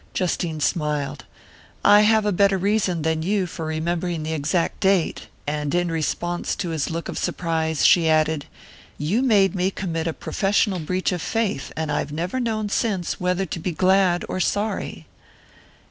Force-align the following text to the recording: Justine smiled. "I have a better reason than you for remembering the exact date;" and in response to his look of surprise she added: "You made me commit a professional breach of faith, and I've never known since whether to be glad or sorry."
Justine 0.15 0.59
smiled. 0.59 1.25
"I 1.85 2.01
have 2.01 2.25
a 2.25 2.31
better 2.31 2.57
reason 2.57 3.03
than 3.03 3.21
you 3.21 3.45
for 3.45 3.67
remembering 3.67 4.23
the 4.23 4.33
exact 4.33 4.79
date;" 4.79 5.27
and 5.45 5.75
in 5.75 5.91
response 5.91 6.55
to 6.55 6.69
his 6.69 6.89
look 6.89 7.07
of 7.07 7.19
surprise 7.19 7.85
she 7.85 8.09
added: 8.09 8.45
"You 8.97 9.21
made 9.21 9.53
me 9.53 9.69
commit 9.69 10.07
a 10.07 10.13
professional 10.13 10.79
breach 10.79 11.11
of 11.11 11.21
faith, 11.21 11.71
and 11.77 11.91
I've 11.91 12.11
never 12.11 12.39
known 12.39 12.67
since 12.69 13.19
whether 13.19 13.45
to 13.45 13.59
be 13.59 13.73
glad 13.73 14.25
or 14.27 14.39
sorry." 14.39 15.05